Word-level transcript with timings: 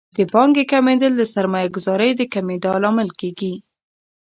د 0.15 0.19
پانګې 0.33 0.63
کمیدل 0.71 1.11
د 1.17 1.23
سرمایه 1.33 1.69
ګذارۍ 1.75 2.11
د 2.15 2.21
کمیدا 2.33 2.73
لامل 2.83 3.09
کیږي. 3.19 3.53